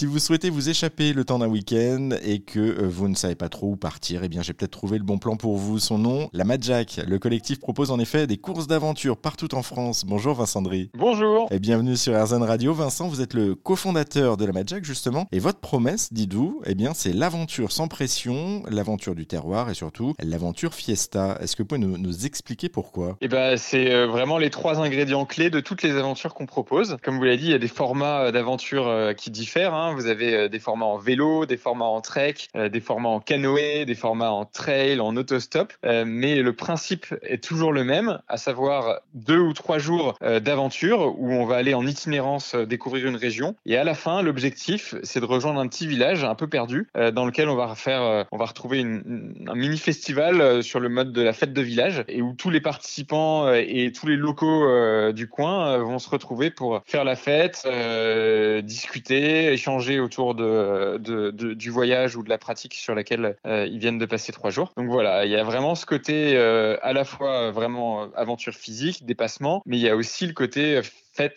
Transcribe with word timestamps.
Si 0.00 0.06
vous 0.06 0.18
souhaitez 0.18 0.48
vous 0.48 0.70
échapper 0.70 1.12
le 1.12 1.26
temps 1.26 1.40
d'un 1.40 1.46
week-end 1.46 2.08
et 2.22 2.38
que 2.38 2.58
euh, 2.58 2.88
vous 2.88 3.06
ne 3.06 3.14
savez 3.14 3.34
pas 3.34 3.50
trop 3.50 3.66
où 3.66 3.76
partir, 3.76 4.24
eh 4.24 4.30
bien 4.30 4.40
j'ai 4.40 4.54
peut-être 4.54 4.70
trouvé 4.70 4.96
le 4.96 5.04
bon 5.04 5.18
plan 5.18 5.36
pour 5.36 5.58
vous. 5.58 5.78
Son 5.78 5.98
nom, 5.98 6.30
la 6.32 6.44
Madjack. 6.44 7.02
Le 7.06 7.18
collectif 7.18 7.60
propose 7.60 7.90
en 7.90 7.98
effet 7.98 8.26
des 8.26 8.38
courses 8.38 8.66
d'aventure 8.66 9.18
partout 9.18 9.54
en 9.54 9.62
France. 9.62 10.06
Bonjour 10.06 10.36
Vincent 10.36 10.62
Dry. 10.62 10.90
Bonjour. 10.94 11.48
Et 11.50 11.58
bienvenue 11.58 11.98
sur 11.98 12.18
RZN 12.18 12.42
Radio. 12.44 12.72
Vincent, 12.72 13.08
vous 13.08 13.20
êtes 13.20 13.34
le 13.34 13.54
cofondateur 13.54 14.38
de 14.38 14.46
la 14.46 14.52
Madjack 14.52 14.86
justement. 14.86 15.26
Et 15.32 15.38
votre 15.38 15.60
promesse, 15.60 16.14
dites-vous, 16.14 16.62
eh 16.64 16.74
bien 16.74 16.94
c'est 16.94 17.12
l'aventure 17.12 17.70
sans 17.70 17.86
pression, 17.86 18.62
l'aventure 18.70 19.14
du 19.14 19.26
terroir 19.26 19.68
et 19.68 19.74
surtout 19.74 20.14
l'aventure 20.18 20.72
fiesta. 20.72 21.36
Est-ce 21.42 21.56
que 21.56 21.62
vous 21.62 21.66
pouvez 21.66 21.78
nous, 21.78 21.98
nous 21.98 22.24
expliquer 22.24 22.70
pourquoi? 22.70 23.18
Eh 23.20 23.28
ben 23.28 23.58
c'est 23.58 23.92
euh, 23.92 24.06
vraiment 24.06 24.38
les 24.38 24.48
trois 24.48 24.80
ingrédients 24.80 25.26
clés 25.26 25.50
de 25.50 25.60
toutes 25.60 25.82
les 25.82 25.90
aventures 25.96 26.32
qu'on 26.32 26.46
propose. 26.46 26.96
Comme 27.02 27.18
vous 27.18 27.24
l'avez 27.24 27.36
dit, 27.36 27.44
il 27.44 27.52
y 27.52 27.54
a 27.54 27.58
des 27.58 27.68
formats 27.68 28.28
euh, 28.28 28.32
d'aventure 28.32 29.14
qui 29.14 29.30
diffèrent. 29.30 29.74
Hein. 29.74 29.89
Vous 29.94 30.06
avez 30.06 30.48
des 30.48 30.58
formats 30.58 30.86
en 30.86 30.98
vélo, 30.98 31.46
des 31.46 31.56
formats 31.56 31.86
en 31.86 32.00
trek, 32.00 32.34
des 32.54 32.80
formats 32.80 33.08
en 33.08 33.20
canoë, 33.20 33.84
des 33.84 33.94
formats 33.94 34.30
en 34.30 34.44
trail, 34.44 35.00
en 35.00 35.16
autostop. 35.16 35.72
Mais 35.84 36.36
le 36.36 36.52
principe 36.52 37.06
est 37.22 37.42
toujours 37.42 37.72
le 37.72 37.84
même, 37.84 38.20
à 38.28 38.36
savoir 38.36 39.00
deux 39.14 39.38
ou 39.38 39.52
trois 39.52 39.78
jours 39.78 40.16
d'aventure 40.20 41.14
où 41.18 41.32
on 41.32 41.44
va 41.44 41.56
aller 41.56 41.74
en 41.74 41.86
itinérance 41.86 42.54
découvrir 42.54 43.06
une 43.06 43.16
région. 43.16 43.54
Et 43.66 43.76
à 43.76 43.84
la 43.84 43.94
fin, 43.94 44.22
l'objectif, 44.22 44.94
c'est 45.02 45.20
de 45.20 45.24
rejoindre 45.24 45.60
un 45.60 45.68
petit 45.68 45.86
village 45.86 46.24
un 46.24 46.34
peu 46.34 46.48
perdu 46.48 46.88
dans 47.12 47.26
lequel 47.26 47.48
on 47.48 47.56
va 47.56 47.74
faire, 47.74 48.26
on 48.30 48.36
va 48.36 48.46
retrouver 48.46 48.80
un 48.80 49.54
mini 49.54 49.78
festival 49.78 50.62
sur 50.62 50.80
le 50.80 50.88
mode 50.88 51.12
de 51.12 51.22
la 51.22 51.32
fête 51.32 51.52
de 51.52 51.62
village 51.62 52.04
et 52.08 52.22
où 52.22 52.34
tous 52.34 52.50
les 52.50 52.60
participants 52.60 53.52
et 53.52 53.92
tous 53.92 54.06
les 54.06 54.16
locaux 54.16 54.66
du 55.12 55.28
coin 55.28 55.78
vont 55.78 55.98
se 55.98 56.08
retrouver 56.08 56.50
pour 56.50 56.82
faire 56.86 57.04
la 57.04 57.16
fête, 57.16 57.62
euh, 57.66 58.62
discuter, 58.62 59.52
échanger 59.52 59.79
autour 60.00 60.34
de, 60.34 60.98
du 61.30 61.70
voyage 61.70 62.16
ou 62.16 62.22
de 62.22 62.28
la 62.28 62.38
pratique 62.38 62.74
sur 62.74 62.94
laquelle 62.94 63.36
euh, 63.46 63.66
ils 63.66 63.78
viennent 63.78 63.98
de 63.98 64.06
passer 64.06 64.32
trois 64.32 64.50
jours. 64.50 64.72
Donc 64.76 64.88
voilà, 64.88 65.24
il 65.24 65.30
y 65.30 65.36
a 65.36 65.44
vraiment 65.44 65.74
ce 65.74 65.86
côté 65.86 66.36
euh, 66.36 66.76
à 66.82 66.92
la 66.92 67.04
fois 67.04 67.50
vraiment 67.50 68.12
aventure 68.14 68.54
physique, 68.54 69.06
dépassement, 69.06 69.62
mais 69.66 69.78
il 69.78 69.82
y 69.82 69.88
a 69.88 69.96
aussi 69.96 70.26
le 70.26 70.34
côté 70.34 70.80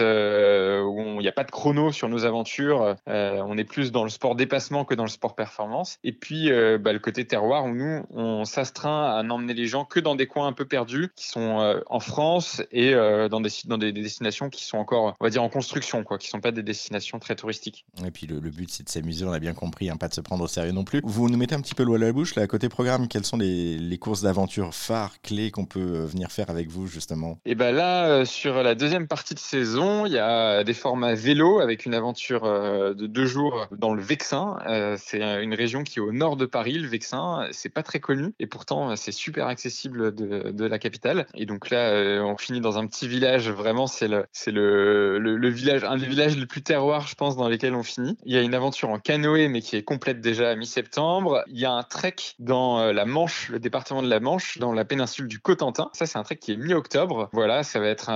euh, 0.00 0.82
où 0.82 1.15
il 1.15 1.15
n'y 1.26 1.30
a 1.30 1.32
pas 1.32 1.44
de 1.44 1.50
chrono 1.50 1.92
sur 1.92 2.08
nos 2.08 2.24
aventures. 2.24 2.96
Euh, 3.08 3.42
on 3.46 3.58
est 3.58 3.64
plus 3.64 3.92
dans 3.92 4.04
le 4.04 4.10
sport 4.10 4.34
dépassement 4.34 4.84
que 4.84 4.94
dans 4.94 5.04
le 5.04 5.10
sport 5.10 5.34
performance. 5.34 5.98
Et 6.04 6.12
puis 6.12 6.50
euh, 6.50 6.78
bah, 6.78 6.92
le 6.92 6.98
côté 6.98 7.26
terroir 7.26 7.64
où 7.64 7.74
nous, 7.74 8.04
on 8.10 8.44
s'astreint 8.44 9.16
à 9.16 9.22
n'emmener 9.22 9.54
les 9.54 9.66
gens 9.66 9.84
que 9.84 10.00
dans 10.00 10.14
des 10.14 10.26
coins 10.26 10.46
un 10.46 10.52
peu 10.52 10.64
perdus 10.64 11.10
qui 11.14 11.28
sont 11.28 11.82
en 11.86 12.00
France 12.00 12.62
et 12.72 12.92
dans, 12.94 13.40
des, 13.40 13.50
dans 13.66 13.78
des, 13.78 13.92
destinations 13.92 14.50
qui 14.50 14.64
sont 14.64 14.78
encore, 14.78 15.16
on 15.20 15.24
va 15.24 15.30
dire, 15.30 15.42
en 15.42 15.48
construction, 15.48 16.04
quoi, 16.04 16.18
qui 16.18 16.28
sont 16.28 16.40
pas 16.40 16.50
des 16.50 16.62
destinations 16.62 17.18
très 17.18 17.34
touristiques. 17.36 17.84
Et 18.04 18.10
puis 18.10 18.26
le, 18.26 18.40
but, 18.40 18.70
c'est 18.70 18.84
de 18.84 18.88
s'amuser, 18.88 19.24
on 19.24 19.32
a 19.32 19.38
bien 19.38 19.54
compris, 19.54 19.90
hein, 19.90 19.96
pas 19.96 20.08
de 20.08 20.14
se 20.14 20.20
prendre 20.20 20.44
au 20.44 20.48
sérieux 20.48 20.72
non 20.72 20.84
plus. 20.84 21.00
Vous 21.04 21.28
nous 21.28 21.36
mettez 21.36 21.54
un 21.54 21.60
petit 21.60 21.74
peu 21.74 21.82
l'eau 21.82 21.94
à 21.94 21.98
la 21.98 22.12
bouche, 22.12 22.34
là, 22.34 22.46
côté 22.46 22.68
programme, 22.68 23.08
quelles 23.08 23.24
sont 23.24 23.36
les, 23.36 23.78
les 23.78 23.98
courses 23.98 24.22
d'aventure 24.22 24.74
phares, 24.74 25.20
clés 25.22 25.50
qu'on 25.50 25.66
peut 25.66 26.04
venir 26.04 26.30
faire 26.30 26.50
avec 26.50 26.68
vous, 26.68 26.86
justement? 26.86 27.38
Et 27.44 27.54
ben 27.54 27.74
là, 27.74 28.24
sur 28.24 28.62
la 28.62 28.74
deuxième 28.74 29.06
partie 29.06 29.34
de 29.34 29.38
ces 29.38 29.76
il 30.06 30.12
y 30.12 30.18
a 30.18 30.64
des 30.64 30.74
formats 30.74 31.15
vélo 31.16 31.60
avec 31.60 31.86
une 31.86 31.94
aventure 31.94 32.44
euh, 32.44 32.94
de 32.94 33.06
deux 33.06 33.26
jours 33.26 33.66
dans 33.72 33.94
le 33.94 34.02
Vexin. 34.02 34.58
Euh, 34.68 34.96
c'est 34.98 35.20
une 35.42 35.54
région 35.54 35.82
qui 35.82 35.98
est 35.98 36.02
au 36.02 36.12
nord 36.12 36.36
de 36.36 36.46
Paris, 36.46 36.78
le 36.78 36.86
Vexin. 36.86 37.48
C'est 37.50 37.70
pas 37.70 37.82
très 37.82 37.98
connu 38.00 38.32
et 38.38 38.46
pourtant 38.46 38.94
c'est 38.96 39.12
super 39.12 39.48
accessible 39.48 40.14
de, 40.14 40.66
la 40.66 40.78
capitale. 40.78 41.26
Et 41.34 41.46
donc 41.46 41.70
là, 41.70 41.90
euh, 41.90 42.20
on 42.22 42.36
finit 42.36 42.60
dans 42.60 42.78
un 42.78 42.86
petit 42.86 43.08
village. 43.08 43.50
Vraiment, 43.50 43.86
c'est 43.86 44.08
le, 44.08 45.48
village, 45.48 45.84
un 45.84 45.96
des 45.96 46.06
villages 46.06 46.36
les 46.36 46.46
plus 46.46 46.62
terroirs, 46.62 47.06
je 47.06 47.14
pense, 47.14 47.36
dans 47.36 47.48
lesquels 47.48 47.74
on 47.74 47.82
finit. 47.82 48.16
Il 48.24 48.34
y 48.34 48.38
a 48.38 48.42
une 48.42 48.54
aventure 48.54 48.90
en 48.90 48.98
canoë, 48.98 49.48
mais 49.48 49.60
qui 49.60 49.76
est 49.76 49.82
complète 49.82 50.20
déjà 50.20 50.50
à 50.50 50.54
mi-septembre. 50.56 51.42
Il 51.48 51.58
y 51.58 51.64
a 51.64 51.72
un 51.72 51.82
trek 51.82 52.16
dans 52.38 52.92
la 52.92 53.04
Manche, 53.04 53.48
le 53.48 53.58
département 53.58 54.02
de 54.02 54.08
la 54.08 54.20
Manche, 54.20 54.58
dans 54.58 54.72
la 54.72 54.84
péninsule 54.84 55.28
du 55.28 55.38
Cotentin. 55.38 55.90
Ça, 55.92 56.06
c'est 56.06 56.18
un 56.18 56.22
trek 56.22 56.36
qui 56.36 56.52
est 56.52 56.56
mi-octobre. 56.56 57.28
Voilà, 57.32 57.62
ça 57.62 57.80
va 57.80 57.86
être 57.86 58.10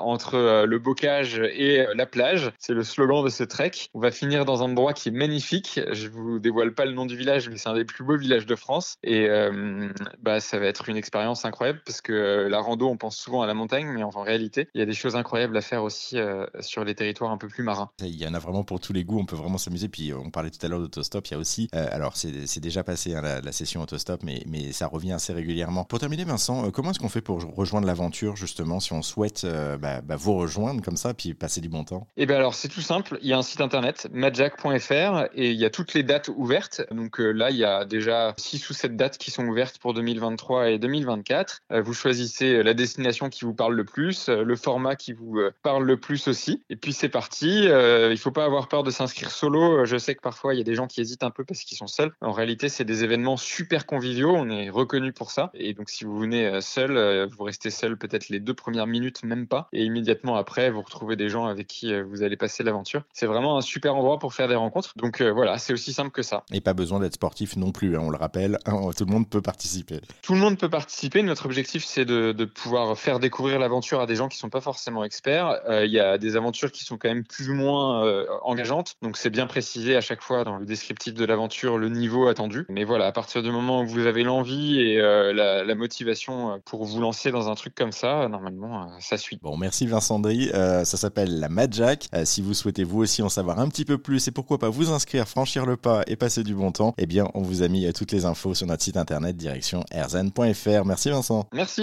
entre 0.00 0.64
le 0.64 0.78
Bocage 0.78 1.40
et 1.54 1.80
euh, 1.80 1.92
la 1.94 2.06
plage. 2.06 2.31
C'est 2.58 2.74
le 2.74 2.84
slogan 2.84 3.24
de 3.24 3.28
ce 3.28 3.44
trek. 3.44 3.72
On 3.94 4.00
va 4.00 4.10
finir 4.10 4.44
dans 4.44 4.62
un 4.62 4.66
endroit 4.66 4.92
qui 4.92 5.08
est 5.08 5.12
magnifique. 5.12 5.80
Je 5.92 6.08
vous 6.08 6.38
dévoile 6.38 6.74
pas 6.74 6.84
le 6.84 6.92
nom 6.92 7.06
du 7.06 7.16
village, 7.16 7.48
mais 7.48 7.56
c'est 7.56 7.68
un 7.68 7.74
des 7.74 7.84
plus 7.84 8.04
beaux 8.04 8.16
villages 8.16 8.46
de 8.46 8.54
France. 8.54 8.96
Et 9.02 9.28
euh, 9.28 9.88
bah, 10.20 10.40
ça 10.40 10.58
va 10.58 10.66
être 10.66 10.88
une 10.88 10.96
expérience 10.96 11.44
incroyable 11.44 11.80
parce 11.84 12.00
que 12.00 12.12
euh, 12.12 12.48
la 12.48 12.60
rando, 12.60 12.88
on 12.88 12.96
pense 12.96 13.16
souvent 13.16 13.42
à 13.42 13.46
la 13.46 13.54
montagne, 13.54 13.86
mais 13.86 14.02
en 14.02 14.10
réalité, 14.10 14.68
il 14.74 14.78
y 14.78 14.82
a 14.82 14.86
des 14.86 14.92
choses 14.92 15.16
incroyables 15.16 15.56
à 15.56 15.60
faire 15.60 15.82
aussi 15.82 16.16
sur 16.60 16.84
les 16.84 16.94
territoires 16.94 17.30
un 17.30 17.38
peu 17.38 17.48
plus 17.48 17.62
marins. 17.62 17.90
Il 18.00 18.14
y 18.14 18.26
en 18.26 18.34
a 18.34 18.38
vraiment 18.38 18.64
pour 18.64 18.80
tous 18.80 18.92
les 18.92 19.04
goûts. 19.04 19.18
On 19.18 19.26
peut 19.26 19.36
vraiment 19.36 19.58
s'amuser. 19.58 19.88
Puis 19.88 20.12
on 20.12 20.30
parlait 20.30 20.50
tout 20.50 20.64
à 20.64 20.68
l'heure 20.68 20.80
d'autostop. 20.80 21.26
Il 21.28 21.32
y 21.32 21.34
a 21.34 21.38
aussi, 21.38 21.68
alors 21.72 22.16
c'est 22.16 22.60
déjà 22.60 22.84
passé 22.84 23.14
hein, 23.14 23.22
la, 23.22 23.52
session 23.52 23.82
autostop, 23.82 24.22
mais, 24.22 24.42
mais 24.46 24.72
ça 24.72 24.86
revient 24.86 25.12
assez 25.12 25.32
régulièrement. 25.32 25.84
Pour 25.84 25.98
terminer, 25.98 26.24
Vincent, 26.24 26.70
comment 26.70 26.90
est-ce 26.90 26.98
qu'on 26.98 27.08
fait 27.08 27.20
pour 27.20 27.42
rejoindre 27.54 27.86
l'aventure 27.86 28.36
justement 28.36 28.80
si 28.80 28.92
on 28.92 29.02
souhaite 29.02 29.46
bah, 29.80 30.00
bah, 30.00 30.16
vous 30.16 30.34
rejoindre 30.34 30.82
comme 30.82 30.96
ça, 30.96 31.14
puis 31.14 31.34
passer 31.34 31.60
du 31.60 31.68
bon 31.68 31.84
temps? 31.84 32.06
Eh 32.22 32.26
bien 32.26 32.36
alors 32.36 32.54
c'est 32.54 32.68
tout 32.68 32.82
simple, 32.82 33.18
il 33.20 33.28
y 33.28 33.32
a 33.32 33.38
un 33.38 33.42
site 33.42 33.60
internet, 33.60 34.06
madjack.fr, 34.12 35.24
et 35.34 35.50
il 35.50 35.56
y 35.56 35.64
a 35.64 35.70
toutes 35.70 35.92
les 35.92 36.04
dates 36.04 36.28
ouvertes. 36.28 36.82
Donc 36.92 37.18
euh, 37.18 37.32
là, 37.32 37.50
il 37.50 37.56
y 37.56 37.64
a 37.64 37.84
déjà 37.84 38.34
6 38.36 38.70
ou 38.70 38.74
7 38.74 38.94
dates 38.94 39.18
qui 39.18 39.32
sont 39.32 39.44
ouvertes 39.44 39.78
pour 39.78 39.92
2023 39.92 40.70
et 40.70 40.78
2024. 40.78 41.62
Euh, 41.72 41.82
vous 41.82 41.94
choisissez 41.94 42.54
euh, 42.54 42.62
la 42.62 42.74
destination 42.74 43.28
qui 43.28 43.44
vous 43.44 43.54
parle 43.54 43.74
le 43.74 43.84
plus, 43.84 44.28
le 44.28 44.54
format 44.54 44.94
qui 44.94 45.12
vous 45.12 45.40
parle 45.64 45.84
le 45.84 45.96
plus 45.96 46.28
aussi, 46.28 46.62
et 46.70 46.76
puis 46.76 46.92
c'est 46.92 47.08
parti. 47.08 47.64
il 47.64 47.70
ne 47.70 48.16
faut 48.16 48.30
pas 48.30 48.44
avoir 48.44 48.68
peur 48.68 48.84
de 48.84 48.92
s'inscrire 48.92 49.32
solo. 49.32 49.84
Je 49.84 49.96
sais 49.96 50.14
que 50.14 50.20
parfois 50.20 50.54
il 50.54 50.58
y 50.58 50.60
a 50.60 50.64
des 50.64 50.76
gens 50.76 50.86
qui 50.86 51.00
hésitent 51.00 51.24
un 51.24 51.30
peu 51.32 51.44
parce 51.44 51.64
qu'ils 51.64 51.76
sont 51.76 51.88
seuls. 51.88 52.12
En 52.20 52.30
réalité, 52.30 52.68
c'est 52.68 52.84
des 52.84 53.02
événements 53.02 53.36
super 53.36 53.84
conviviaux, 53.84 54.32
on 54.32 54.48
est 54.48 54.70
reconnu 54.70 55.12
pour 55.12 55.32
ça. 55.32 55.50
Et 55.54 55.74
donc 55.74 55.90
si 55.90 56.04
vous 56.04 56.16
venez 56.16 56.60
seul, 56.60 57.26
vous 57.36 57.42
restez 57.42 57.70
seul 57.70 57.96
peut-être 57.96 58.28
les 58.28 58.38
deux 58.38 58.54
premières 58.54 58.86
minutes, 58.86 59.24
même 59.24 59.48
pas, 59.48 59.66
et 59.72 59.82
immédiatement 59.82 60.36
après, 60.36 60.70
vous 60.70 60.82
retrouvez 60.82 61.16
des 61.16 61.28
gens 61.28 61.46
avec 61.46 61.66
qui 61.66 61.92
euh, 61.92 62.04
vous 62.12 62.22
allez 62.22 62.36
passer 62.36 62.62
l'aventure. 62.62 63.02
C'est 63.12 63.26
vraiment 63.26 63.56
un 63.56 63.60
super 63.60 63.96
endroit 63.96 64.18
pour 64.18 64.34
faire 64.34 64.48
des 64.48 64.54
rencontres. 64.54 64.92
Donc 64.96 65.20
euh, 65.20 65.32
voilà, 65.32 65.58
c'est 65.58 65.72
aussi 65.72 65.92
simple 65.92 66.10
que 66.10 66.22
ça. 66.22 66.44
Et 66.52 66.60
pas 66.60 66.74
besoin 66.74 67.00
d'être 67.00 67.14
sportif 67.14 67.56
non 67.56 67.72
plus, 67.72 67.96
hein, 67.96 68.00
on 68.02 68.10
le 68.10 68.18
rappelle, 68.18 68.58
hein, 68.66 68.90
tout 68.96 69.04
le 69.04 69.12
monde 69.12 69.28
peut 69.28 69.42
participer. 69.42 70.00
Tout 70.22 70.34
le 70.34 70.40
monde 70.40 70.58
peut 70.58 70.68
participer. 70.68 71.22
Notre 71.22 71.46
objectif, 71.46 71.84
c'est 71.84 72.04
de, 72.04 72.32
pouvoir 72.44 72.98
faire 72.98 73.18
découvrir 73.18 73.58
l'aventure 73.58 74.00
à 74.00 74.06
des 74.06 74.16
gens 74.16 74.28
qui 74.28 74.36
sont 74.36 74.50
pas 74.50 74.60
forcément 74.60 75.04
experts. 75.04 75.60
Euh, 75.68 75.86
il 75.86 75.92
y 75.92 76.00
a 76.00 76.18
des 76.18 76.36
aventures 76.36 76.70
qui 76.70 76.84
sont 76.84 76.98
quand 76.98 77.08
même 77.08 77.24
plus 77.24 77.48
ou 77.48 77.54
moins 77.54 78.02
engageantes. 78.42 78.96
Donc 79.00 79.16
c'est 79.16 79.30
bien 79.30 79.46
précisé 79.46 79.96
à 79.96 80.00
chaque 80.00 80.22
fois 80.22 80.44
dans 80.44 80.58
le 80.58 80.66
descriptif 80.66 81.14
de 81.14 81.24
l'aventure 81.24 81.78
le 81.78 81.88
niveau 81.88 82.28
attendu. 82.28 82.66
Mais 82.68 82.84
voilà, 82.84 83.06
à 83.06 83.12
partir 83.12 83.42
du 83.42 83.50
moment 83.50 83.82
où 83.82 83.86
vous 83.86 84.06
avez 84.06 84.22
l'envie 84.22 84.80
et 84.80 84.98
la, 84.98 85.64
la, 85.64 85.74
motivation 85.74 86.60
pour 86.64 86.84
vous 86.84 87.00
lancer 87.00 87.30
dans 87.30 87.48
un 87.48 87.54
truc 87.54 87.74
comme 87.74 87.92
ça, 87.92 88.28
normalement, 88.28 88.90
ça 89.00 89.16
suit. 89.16 89.38
Bon, 89.40 89.56
merci 89.56 89.86
Vincent 89.86 90.18
Dry. 90.18 90.48
ça 90.48 90.84
s'appelle 90.84 91.40
la 91.40 91.48
Madjack. 91.48 92.01
Euh, 92.14 92.24
si 92.24 92.42
vous 92.42 92.54
souhaitez 92.54 92.84
vous 92.84 93.00
aussi 93.00 93.22
en 93.22 93.28
savoir 93.28 93.58
un 93.58 93.68
petit 93.68 93.84
peu 93.84 93.98
plus 93.98 94.26
et 94.28 94.30
pourquoi 94.30 94.58
pas 94.58 94.68
vous 94.68 94.90
inscrire, 94.90 95.28
franchir 95.28 95.66
le 95.66 95.76
pas 95.76 96.02
et 96.06 96.16
passer 96.16 96.42
du 96.42 96.54
bon 96.54 96.72
temps, 96.72 96.94
eh 96.98 97.06
bien 97.06 97.28
on 97.34 97.42
vous 97.42 97.62
a 97.62 97.68
mis 97.68 97.90
toutes 97.92 98.12
les 98.12 98.24
infos 98.24 98.54
sur 98.54 98.66
notre 98.66 98.82
site 98.82 98.96
internet 98.96 99.36
direction 99.36 99.84
rzn.fr. 99.94 100.84
Merci 100.84 101.10
Vincent. 101.10 101.48
Merci. 101.52 101.82